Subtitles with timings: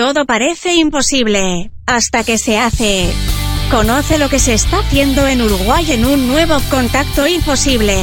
[0.00, 3.12] Todo parece imposible hasta que se hace.
[3.70, 7.94] Conoce lo que se está haciendo en Uruguay en un nuevo contacto imposible.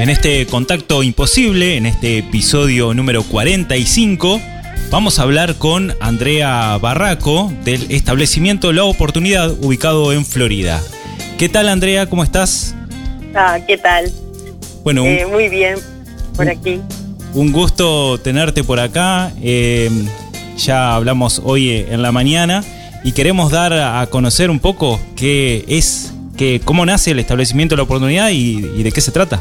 [0.00, 4.40] En este contacto imposible, en este episodio número 45,
[4.90, 10.80] vamos a hablar con Andrea Barraco del establecimiento La Oportunidad ubicado en Florida.
[11.38, 12.06] ¿Qué tal Andrea?
[12.08, 12.74] ¿Cómo estás?
[13.34, 14.10] Ah, ¿qué tal?
[14.82, 15.76] Bueno, Eh, muy bien,
[16.36, 16.80] por aquí.
[17.34, 19.32] un gusto tenerte por acá.
[19.42, 19.90] Eh,
[20.56, 22.64] ya hablamos hoy en la mañana
[23.04, 27.82] y queremos dar a conocer un poco qué es, qué, cómo nace el establecimiento La
[27.82, 29.40] Oportunidad y, y de qué se trata.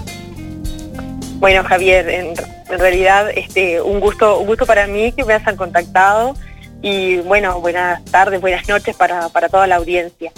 [1.39, 2.27] Bueno, Javier, en,
[2.69, 6.35] en realidad este, un gusto, un gusto para mí que me hayan contactado
[6.81, 10.31] y bueno, buenas tardes, buenas noches para, para toda la audiencia.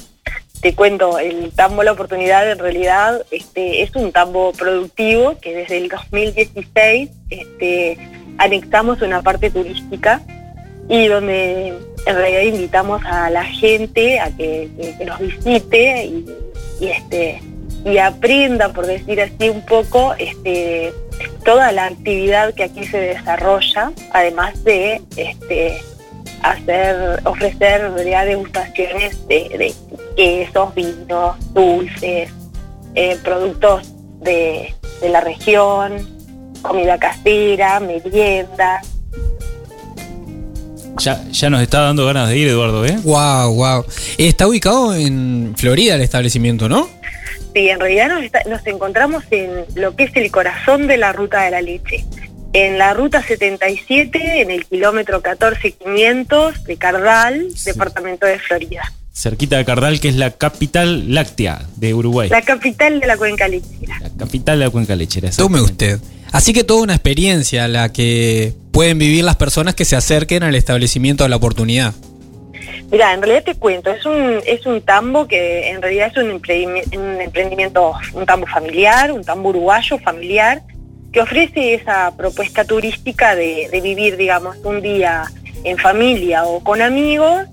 [0.62, 5.77] Te cuento, el tambo La Oportunidad en realidad este, es un tambo productivo que desde
[5.77, 7.98] el 2016 este,
[8.38, 10.21] anexamos una parte turística
[10.90, 11.74] y donde
[12.05, 14.70] en realidad invitamos a la gente a que,
[15.05, 16.26] nos visite y,
[16.82, 17.41] y, este
[17.86, 20.93] y aprenda, por decir así un poco, este,
[21.43, 25.81] toda la actividad que aquí se desarrolla, además de este,
[26.43, 29.73] hacer, ofrecer realidad degustaciones de, de
[30.15, 32.29] quesos, vinos, dulces,
[32.95, 36.07] eh, productos de, de la región,
[36.62, 38.81] comida casera, merienda.
[40.99, 42.97] Ya, ya nos está dando ganas de ir, Eduardo, ¿eh?
[43.03, 43.85] Wow, wow.
[44.17, 46.90] Está ubicado en Florida el establecimiento, ¿no?
[47.54, 51.12] Sí, en realidad nos, está- nos encontramos en lo que es el corazón de la
[51.14, 52.05] ruta de la leche.
[52.54, 58.92] En la ruta 77, en el kilómetro 14500 de Cardal, departamento de Florida.
[59.14, 62.30] Cerquita de Cardal, que es la capital láctea de Uruguay.
[62.30, 64.00] La capital de la cuenca lechera.
[64.02, 65.30] La capital de la cuenca lechera.
[65.31, 66.00] Tome usted.
[66.31, 70.56] Así que toda una experiencia la que pueden vivir las personas que se acerquen al
[70.56, 71.94] establecimiento de la oportunidad.
[72.92, 76.42] Mira, en realidad te cuento, es un, es un tambo que en realidad es un
[76.42, 80.64] emprendimi- un emprendimiento, un tambo familiar, un tambo uruguayo familiar,
[81.14, 85.26] que ofrece esa propuesta turística de, de vivir, digamos, un día
[85.64, 87.46] en familia o con amigos,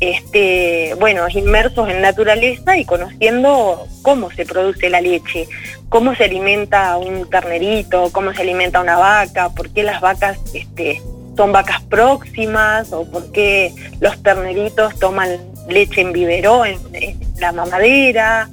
[0.00, 5.46] este, bueno, inmersos en naturaleza y conociendo cómo se produce la leche,
[5.88, 11.02] cómo se alimenta un ternerito, cómo se alimenta una vaca, por qué las vacas este,
[11.36, 15.30] son vacas próximas o por qué los terneritos toman
[15.68, 18.50] leche en en, en la mamadera,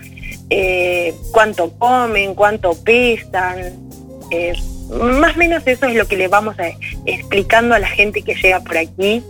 [0.50, 3.74] eh, cuánto comen, cuánto pesan.
[4.32, 4.54] eh,
[4.90, 6.68] más o menos eso es lo que le vamos a,
[7.06, 9.22] explicando a la gente que llega por aquí,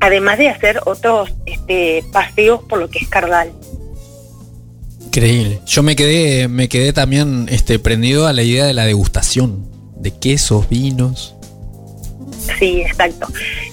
[0.00, 3.50] además de hacer otros este, paseos por lo que es Cardal.
[5.06, 5.60] Increíble.
[5.66, 9.66] Yo me quedé, me quedé también este, prendido a la idea de la degustación.
[9.96, 11.34] De quesos, vinos.
[12.58, 13.26] Sí, exacto.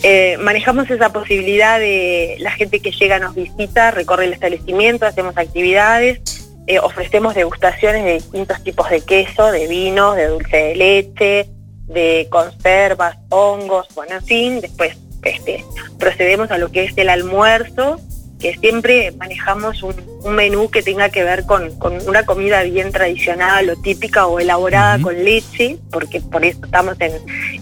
[0.03, 5.37] Eh, manejamos esa posibilidad de la gente que llega nos visita, recorre el establecimiento, hacemos
[5.37, 6.21] actividades,
[6.67, 11.49] eh, ofrecemos degustaciones de distintos tipos de queso, de vino, de dulce de leche,
[11.87, 15.63] de conservas, hongos, bueno, en fin, después este,
[15.99, 17.99] procedemos a lo que es el almuerzo,
[18.39, 22.91] que siempre manejamos un, un menú que tenga que ver con, con una comida bien
[22.91, 27.13] tradicional o típica o elaborada con leche, porque por eso estamos en,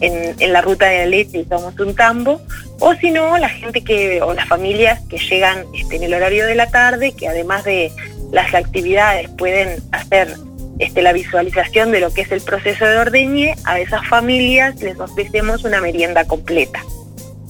[0.01, 2.41] en, en la ruta de la leche y somos un tambo,
[2.79, 6.45] o si no, la gente que, o las familias que llegan este, en el horario
[6.45, 7.91] de la tarde, que además de
[8.31, 10.35] las actividades pueden hacer
[10.79, 14.99] este, la visualización de lo que es el proceso de ordeñe, a esas familias les
[14.99, 16.83] ofrecemos una merienda completa.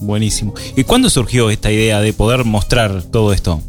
[0.04, 0.54] Buenísimo.
[0.76, 3.60] ¿Y cuándo surgió esta idea de poder mostrar todo esto?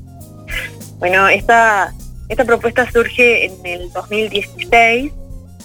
[0.99, 1.93] Bueno, esta,
[2.29, 5.11] esta propuesta surge en el 2016,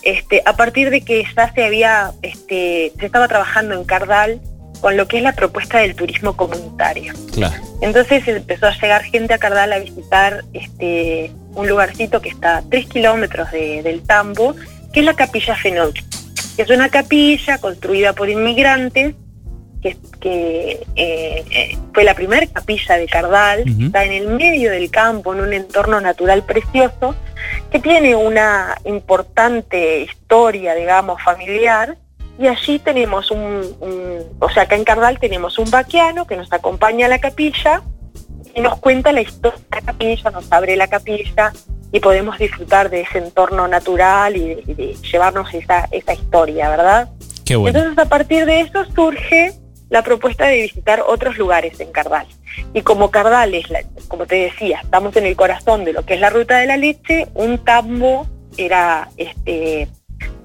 [0.02, 4.40] este, a partir de que ya se había, este, se estaba trabajando en Cardal
[4.80, 7.12] con lo que es la propuesta del turismo comunitario.
[7.34, 7.54] Claro.
[7.82, 12.62] Entonces empezó a llegar gente a Cardal a visitar este, un lugarcito que está a
[12.62, 14.54] tres kilómetros de- del Tambo,
[14.92, 15.94] que es la Capilla Fenoch,
[16.56, 19.14] que es una capilla construida por inmigrantes,
[20.20, 25.34] que, eh, eh, fue la primera capilla de Cardal, está en el medio del campo,
[25.34, 27.14] en un entorno natural precioso,
[27.72, 31.96] que tiene una importante historia, digamos, familiar,
[32.38, 36.52] y allí tenemos un, un- o sea, acá en Cardal tenemos un vaquiano que nos
[36.52, 37.82] acompaña a la capilla
[38.54, 41.52] y nos cuenta la historia de la capilla, nos abre la capilla
[41.92, 46.70] y podemos disfrutar de ese entorno natural y de, y de llevarnos esa, esa historia,
[46.70, 47.08] ¿verdad?
[47.44, 47.76] Qué bueno.
[47.78, 49.52] Entonces a partir de eso surge
[49.90, 52.26] la propuesta de visitar otros lugares en Cardal.
[52.72, 53.66] Y como Cardales,
[54.08, 56.76] como te decía, estamos en el corazón de lo que es la ruta de la
[56.76, 58.26] leche, un tambo
[58.56, 59.88] era este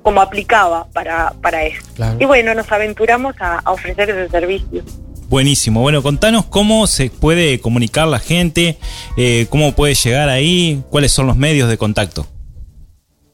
[0.01, 1.81] como aplicaba para, para eso.
[2.19, 4.83] Y bueno, nos aventuramos a, ofrecer ese servicio.
[5.29, 5.81] Buenísimo.
[5.81, 8.77] Bueno, contanos cómo se puede comunicar la gente,
[9.17, 12.27] eh, cómo puede llegar ahí, cuáles son los medios de contacto.